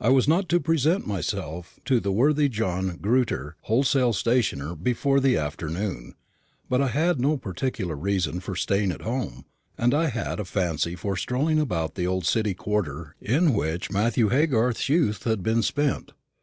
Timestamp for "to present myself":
0.48-1.78